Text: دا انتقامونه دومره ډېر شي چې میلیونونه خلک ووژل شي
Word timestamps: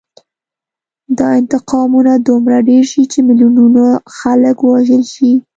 دا 1.17 1.27
انتقامونه 1.39 2.13
دومره 2.27 2.57
ډېر 2.69 2.83
شي 2.91 3.03
چې 3.11 3.19
میلیونونه 3.27 3.85
خلک 4.17 4.57
ووژل 4.61 5.03
شي 5.13 5.31